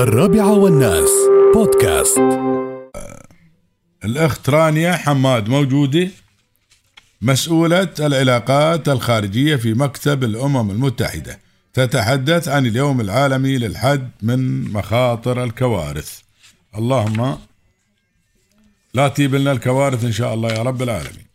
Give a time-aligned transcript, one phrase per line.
[0.00, 1.10] الرابعة والناس.
[1.54, 2.18] بودكاست.
[4.04, 6.08] الأخت رانيا حماد موجودة
[7.22, 11.38] مسؤولة العلاقات الخارجية في مكتب الأمم المتحدة.
[11.72, 16.20] تتحدث عن اليوم العالمي للحد من مخاطر الكوارث.
[16.78, 17.38] اللهم
[18.94, 21.26] لا تجيب لنا الكوارث إن شاء الله يا رب العالمين.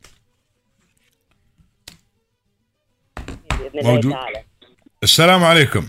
[3.18, 4.12] بإذن الله موجود.
[4.12, 4.44] تعالى.
[5.04, 5.88] السلام عليكم.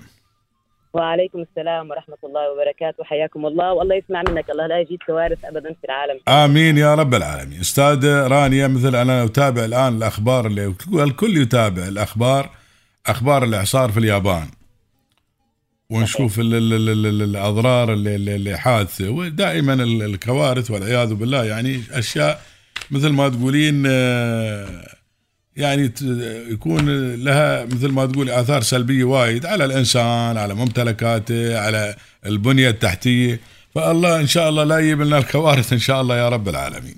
[0.96, 3.04] وعليكم السلام ورحمة الله وبركاته.
[3.04, 3.72] حياكم الله.
[3.72, 4.50] والله يسمع منك.
[4.50, 6.20] الله لا يجيب كوارث ابدا في العالم.
[6.28, 7.60] آمين يا رب العالمين.
[7.60, 12.50] أستاذ رانيا مثل أنا أتابع الآن الأخبار اللي الكل يتابع الأخبار
[13.06, 14.48] أخبار الإعصار في اليابان.
[15.90, 19.10] ونشوف ال ال ال ال ال الأضرار اللي, اللي, اللي حادثة.
[19.10, 21.44] ودائما ال- الكوارث والعياذ بالله.
[21.44, 22.40] يعني أشياء
[22.90, 24.66] مثل ما تقولين آه،
[25.56, 25.92] يعني
[26.50, 31.94] يكون لها مثل ما تقول آثار سلبية وايد على الإنسان على ممتلكاته على
[32.26, 33.40] البنية التحتية.
[33.74, 36.96] فالله إن شاء الله لا يجيب لنا الكوارث إن شاء الله يا رب العالمين.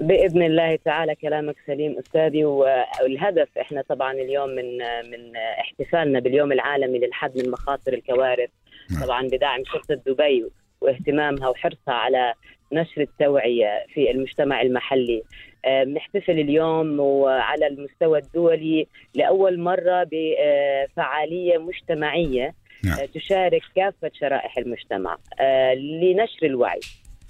[0.00, 4.78] بإذن الله تعالى كلامك سليم أستاذي والهدف إحنا طبعا اليوم من
[5.10, 8.50] من احتفالنا باليوم العالمي للحد من مخاطر الكوارث.
[8.90, 9.04] نعم.
[9.04, 10.44] طبعا بدعم شرطة دبي
[10.80, 12.34] واهتمامها وحرصها على
[12.72, 15.22] نشر التوعية في المجتمع المحلي
[15.64, 22.54] آه، بنحتفل اليوم وعلى المستوى الدولي لأول مرة بفعالية مجتمعية
[22.84, 22.98] نعم.
[22.98, 26.80] آه، تشارك كافة شرائح المجتمع آه، لنشر الوعي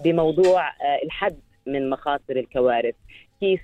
[0.05, 2.95] بموضوع الحد من مخاطر الكوارث
[3.41, 3.61] كيف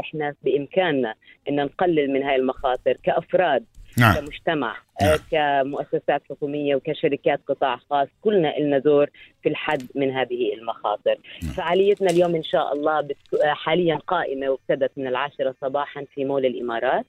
[0.00, 1.14] إحنا بإمكاننا
[1.48, 3.64] إن نقلل من هاي المخاطر كأفراد
[3.98, 5.10] نعم كمجتمع نعم.
[5.10, 9.10] آه، كمؤسسات حكومية وكشركات قطاع خاص كلنا لنا دور
[9.42, 11.52] في الحد من هذه المخاطر نعم.
[11.52, 13.08] فعاليتنا اليوم إن شاء الله آه،
[13.44, 17.06] حاليا قائمة وابتدت من العاشرة صباحا في مول الإمارات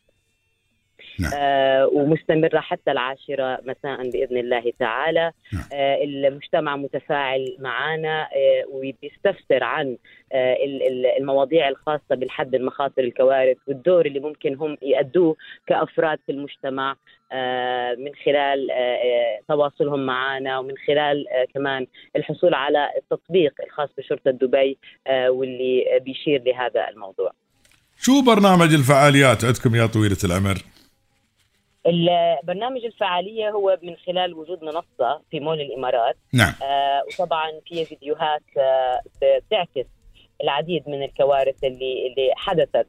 [1.19, 1.31] نعم.
[1.35, 5.63] آه ومستمرة حتى العاشرة مساء بإذن الله تعالى نعم.
[5.73, 9.97] آه المجتمع متفاعل معنا آه وبيستفسر عن
[10.33, 15.35] آه ال- ال- المواضيع الخاصة بالحد من مخاطر الكوارث والدور اللي ممكن هم يأدوه
[15.67, 16.95] كأفراد في المجتمع
[17.31, 24.31] آه من خلال آه تواصلهم معنا ومن خلال آه كمان الحصول على التطبيق الخاص بشرطة
[24.31, 27.31] دبي آه واللي بيشير لهذا الموضوع.
[27.97, 30.55] شو برنامج الفعاليات عندكم يا طويلة العمر
[31.87, 36.15] البرنامج الفعالية هو من خلال وجود منصة في مول الإمارات.
[36.33, 36.53] نعم.
[36.63, 39.85] آه وطبعا فيها فيديوهات آه بتعكس
[40.43, 42.87] العديد من الكوارث اللي اللي حدثت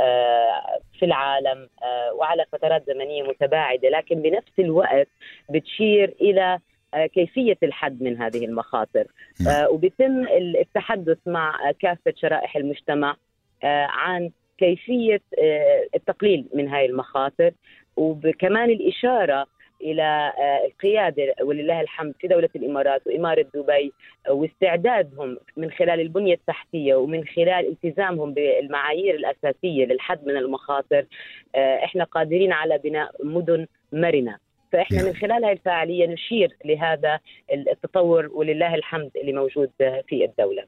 [0.00, 3.88] آه في العالم آه وعلى فترات زمنية متباعدة.
[3.88, 5.08] لكن بنفس الوقت
[5.50, 6.58] بتشير إلى
[6.94, 9.06] آه، كيفية الحد من هذه المخاطر.
[9.40, 9.54] نعم.
[9.54, 10.26] آه وبيتم
[10.60, 13.16] التحدث مع كافة شرائح المجتمع
[13.64, 17.50] آه عن كيفية آه التقليل من هذه المخاطر
[17.96, 19.46] وكمان الإشارة
[19.80, 23.92] إلى آه، القيادة ولله الحمد في دولة الإمارات وإمارة دبي
[24.28, 31.06] واستعدادهم من خلال البنية التحتية ومن خلال التزامهم بالمعايير الأساسية للحد من المخاطر
[31.54, 34.38] آه، إحنا قادرين على بناء مدن مرنة
[34.72, 35.02] فإحنا.
[35.04, 37.20] من خلال هذه الفعالية نشير لهذا
[37.52, 40.64] التطور ولله الحمد اللي موجود في الدولة.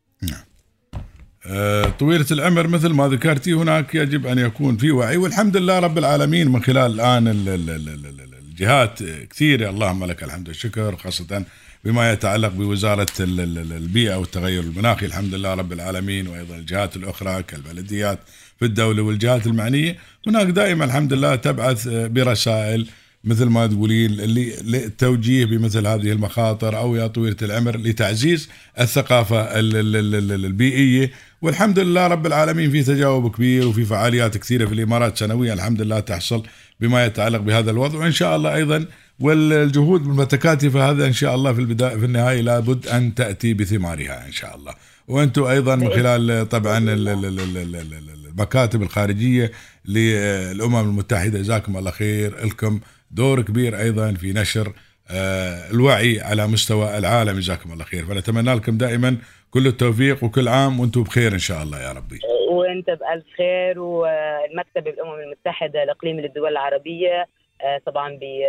[1.99, 6.49] طويلة العمر مثل ما ذكرتي هناك يجب أن يكون في وعي والحمد لله رب العالمين
[6.49, 8.99] من خلال الآن ال- ال- ال- ال- ال- الجهات
[9.31, 9.71] كثيرة.
[9.71, 11.45] اللهم لك الحمد والشكر خاصة
[11.85, 15.07] بما يتعلق بوزارة ال- ال- ال- البيئة والتغير المناخي.
[15.07, 18.19] الحمد لله رب العالمين وأيضا الجهات الأخرى كالبلديات
[18.59, 19.97] في الدولة والجهات المعنية.
[20.27, 22.87] هناك دائما الحمد لله تبعث آه، برسائل
[23.28, 28.49] مثل ما تقولين اللي للتوجيه بمثل هذه المخاطر أو يا طويله العمر لتعزيز
[28.81, 31.11] الثقافه ال- ال- ال- ال- البيئيه
[31.43, 36.00] والحمد لله رب العالمين في تجاوب كبير وفي فعاليات كثيره في الامارات سنويا الحمد لله
[36.00, 36.43] تحصل
[36.81, 38.84] بما يتعلق بهذا الوضع وان شاء الله أيضا
[39.21, 44.33] والجهود المتكاتفه هذا ان شاء الله في البدايه في النهايه لابد ان تاتي بثمارها ان
[44.33, 44.75] شاء الله
[45.09, 49.53] وأنتم أيضا من خلال طبعا ال- ال- ال- ال- ال- ال- المكاتب الخارجيه
[49.84, 52.81] للامم المتحده جزاكم الله خير لكم
[53.11, 54.73] دور كبير أيضا في نشر
[55.11, 57.38] آه، الوعي على مستوى العالم.
[57.38, 58.05] جزاكم الله خير.
[58.05, 59.17] فنتمنى لكم دائما
[59.50, 62.19] كل التوفيق وكل عام وأنتم بخير إن شاء الله يا ربي.
[62.50, 63.81] وأنت بألف خير.
[63.81, 67.27] والمكتب الأمم المتحدة الاقليمي للدول العربية
[67.62, 68.47] آه، طبعا بي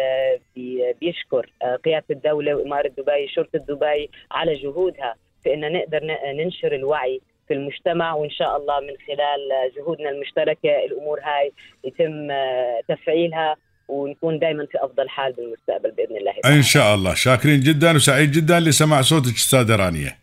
[0.56, 6.00] بي بيشكر آه، قيادة الدولة وإمارة دبي شرطة دبي على جهودها في إن نقدر
[6.36, 8.13] ننشر الوعي في المجتمع.
[8.13, 11.51] وإن شاء الله من خلال جهودنا المشتركة الأمور هاي
[11.83, 13.56] يتم آه، تفعيلها.
[13.89, 16.33] ونكون دائما في أفضل حال بالمستقبل بإذن الله.
[16.44, 16.57] تعالى.
[16.57, 17.13] إن شاء الله.
[17.13, 20.18] شاكرين جدا وسعيد جدا لسماع صوتك استاذه رانية.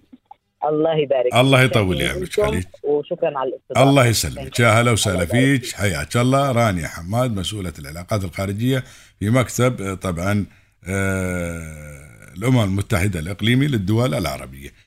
[0.64, 1.34] الله يبارك.
[1.34, 1.62] الله.
[1.62, 2.68] يطول عمرك عليك.
[2.82, 3.90] وشكرا على الاستضافة.
[3.90, 4.60] الله يسلمك.
[4.60, 5.72] يا هلا وسهلا فيك.
[5.72, 6.52] حياك الله.
[6.52, 8.84] رانيا حماد مسؤولة العلاقات الخارجية
[9.20, 10.46] في مكتب طبعا
[10.88, 14.85] آه، الأمم المتحدة الإقليمي للدول العربية.